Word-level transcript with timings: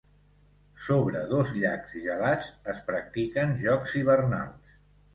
Sobre 0.85 1.21
dos 1.33 1.53
llacs 1.59 1.95
gelats, 2.07 2.51
es 2.75 2.83
practiquen 2.91 3.57
jocs 3.65 3.99
hivernals. 4.03 4.79